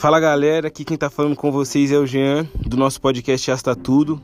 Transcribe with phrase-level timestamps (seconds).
[0.00, 3.76] Fala galera, aqui quem tá falando com vocês é o Jean, do nosso podcast Asta
[3.76, 4.18] Tudo.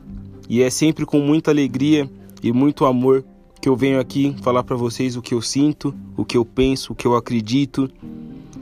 [0.49, 2.09] E é sempre com muita alegria
[2.41, 3.23] e muito amor
[3.61, 6.93] que eu venho aqui falar para vocês o que eu sinto, o que eu penso,
[6.93, 7.87] o que eu acredito,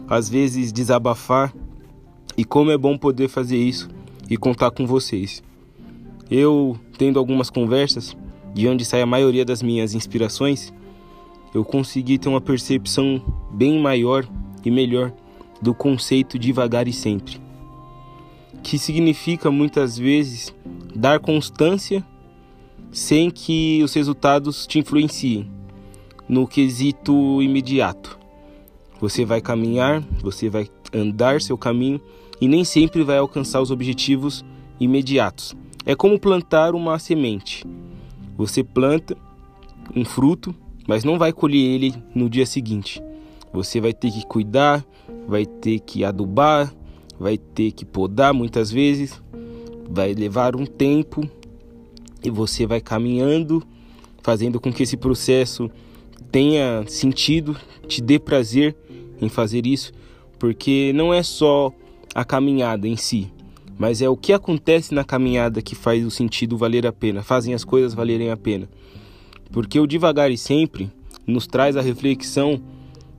[0.09, 1.55] às vezes desabafar
[2.35, 3.87] e como é bom poder fazer isso
[4.29, 5.41] e contar com vocês.
[6.29, 8.13] Eu, tendo algumas conversas,
[8.53, 10.73] de onde sai a maioria das minhas inspirações,
[11.53, 13.23] eu consegui ter uma percepção
[13.53, 14.27] bem maior
[14.65, 15.13] e melhor
[15.65, 17.41] do conceito devagar e sempre,
[18.61, 20.53] que significa muitas vezes
[20.95, 22.05] dar constância
[22.91, 25.49] sem que os resultados te influenciem
[26.29, 28.15] no quesito imediato.
[29.01, 31.99] Você vai caminhar, você vai andar seu caminho
[32.39, 34.45] e nem sempre vai alcançar os objetivos
[34.79, 35.55] imediatos.
[35.83, 37.65] É como plantar uma semente.
[38.37, 39.17] Você planta
[39.95, 40.53] um fruto,
[40.87, 43.01] mas não vai colher ele no dia seguinte.
[43.51, 44.85] Você vai ter que cuidar,
[45.27, 46.73] vai ter que adubar,
[47.19, 49.21] vai ter que podar muitas vezes,
[49.89, 51.29] vai levar um tempo
[52.23, 53.63] e você vai caminhando,
[54.21, 55.69] fazendo com que esse processo
[56.31, 57.55] tenha sentido,
[57.87, 58.75] te dê prazer
[59.21, 59.93] em fazer isso,
[60.37, 61.71] porque não é só
[62.13, 63.31] a caminhada em si,
[63.77, 67.53] mas é o que acontece na caminhada que faz o sentido valer a pena, fazem
[67.53, 68.69] as coisas valerem a pena.
[69.51, 70.89] Porque o devagar e sempre
[71.25, 72.61] nos traz a reflexão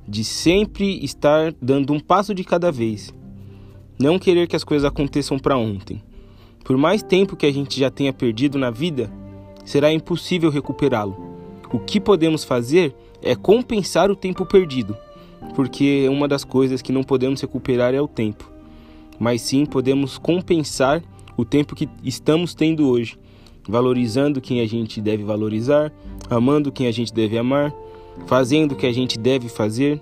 [0.09, 3.15] de sempre estar dando um passo de cada vez.
[3.99, 6.03] Não querer que as coisas aconteçam para ontem.
[6.65, 9.11] Por mais tempo que a gente já tenha perdido na vida,
[9.65, 11.17] será impossível recuperá-lo.
[11.73, 14.97] O que podemos fazer é compensar o tempo perdido,
[15.55, 18.57] porque uma das coisas que não podemos recuperar é o tempo
[19.19, 21.03] mas sim podemos compensar
[21.37, 23.19] o tempo que estamos tendo hoje,
[23.69, 25.93] valorizando quem a gente deve valorizar,
[26.31, 27.75] amando quem a gente deve amar,
[28.27, 30.01] fazendo o que a gente deve fazer,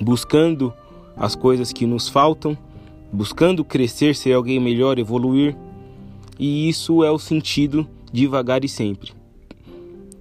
[0.00, 0.72] buscando
[1.16, 2.56] as coisas que nos faltam,
[3.12, 5.56] buscando crescer, ser alguém melhor, evoluir.
[6.38, 9.12] E isso é o sentido devagar e sempre.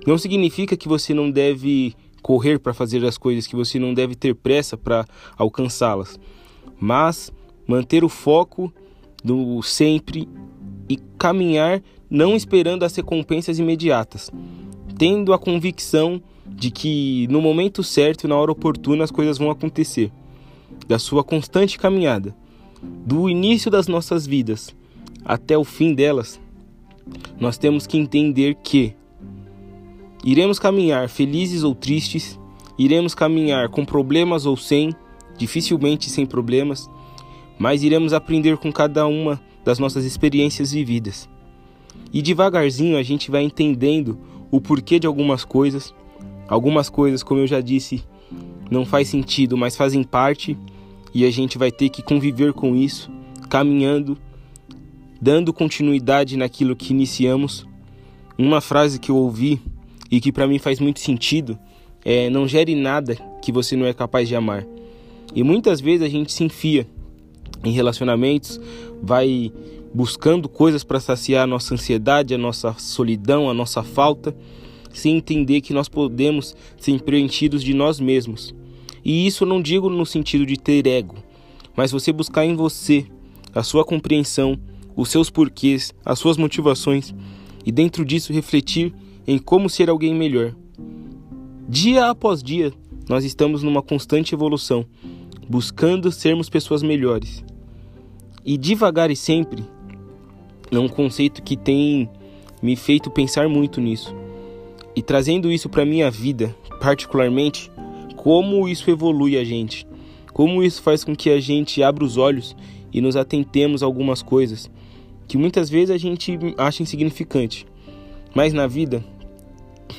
[0.06, 4.16] Não significa que você não deve correr para fazer as coisas, que você não deve
[4.16, 5.06] ter pressa para
[5.38, 6.20] alcançá-las,
[6.80, 7.32] mas
[7.68, 8.72] manter o foco
[9.24, 10.28] do sempre
[10.90, 14.30] e caminhar não esperando as recompensas imediatas,
[14.98, 19.50] tendo a convicção de que no momento certo e na hora oportuna as coisas vão
[19.50, 20.12] acontecer.
[20.88, 22.36] Da sua constante caminhada,
[22.82, 24.76] do início das nossas vidas
[25.24, 26.40] até o fim delas,
[27.40, 28.94] nós temos que entender que
[30.24, 32.40] iremos caminhar felizes ou tristes,
[32.78, 34.96] iremos caminhar com problemas ou sem,
[35.38, 36.90] dificilmente sem problemas
[37.62, 41.30] mas iremos aprender com cada uma das nossas experiências vividas.
[42.12, 44.18] E devagarzinho a gente vai entendendo
[44.50, 45.94] o porquê de algumas coisas.
[46.52, 48.04] Algumas coisas, como eu já disse,
[48.70, 50.58] não faz sentido, mas fazem parte
[51.14, 53.10] e a gente vai ter que conviver com isso,
[53.50, 54.18] caminhando,
[55.22, 57.66] dando continuidade naquilo que iniciamos.
[58.38, 59.62] Uma frase que eu ouvi
[60.12, 61.58] e que para mim faz muito sentido
[62.04, 64.68] é: não gere nada que você não é capaz de amar.
[65.34, 66.86] E muitas vezes a gente se enfia
[67.64, 68.60] em relacionamentos,
[69.02, 69.54] vai
[69.94, 74.36] buscando coisas para saciar a nossa ansiedade, a nossa solidão, a nossa falta,
[74.94, 78.54] sem entender que nós podemos ser preenchidos de nós mesmos.
[79.04, 81.16] E isso não digo no sentido de ter ego,
[81.76, 83.06] mas você buscar em você
[83.54, 84.58] a sua compreensão,
[84.96, 87.14] os seus porquês, as suas motivações
[87.66, 88.94] e dentro disso refletir
[89.28, 90.56] em como ser alguém melhor.
[91.68, 92.74] Dia após dia,
[93.10, 94.86] nós estamos numa constante evolução,
[95.50, 97.44] buscando sermos pessoas melhores.
[98.46, 99.64] E devagar e sempre
[100.72, 102.10] é um conceito que tem
[102.62, 104.16] me feito pensar muito nisso.
[104.96, 107.72] E trazendo isso para minha vida, particularmente,
[108.16, 109.88] como isso evolui a gente,
[110.34, 112.56] como isso faz com que a gente abra os olhos
[112.94, 114.70] e nos atentemos a algumas coisas
[115.32, 117.66] que muitas vezes a gente acha insignificante.
[118.36, 119.02] Mas na vida,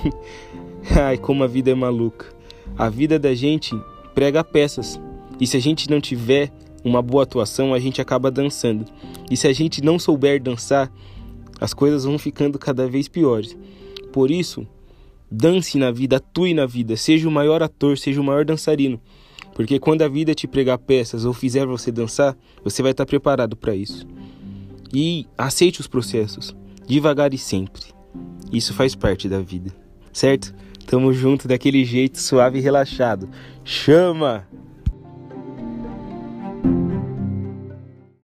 [0.95, 2.27] ai, como a vida é maluca.
[2.77, 3.75] A vida da gente
[4.15, 5.01] prega peças.
[5.41, 6.53] E se a gente não tiver
[6.85, 8.85] uma boa atuação, a gente acaba dançando.
[9.31, 10.93] E se a gente não souber dançar,
[11.59, 13.57] as coisas vão ficando cada vez piores.
[14.13, 14.67] Por isso,
[15.33, 19.01] dance na vida, atue na vida, seja o maior ator, seja o maior dançarino.
[19.55, 23.57] Porque quando a vida te pregar peças ou fizer você dançar, você vai estar preparado
[23.57, 24.07] para isso.
[24.93, 26.55] E aceite os processos,
[26.87, 27.83] devagar e sempre.
[28.53, 29.75] Isso faz parte da vida,
[30.13, 30.55] certo?
[30.87, 33.29] Tamo junto daquele jeito suave e relaxado.
[33.65, 34.47] Chama!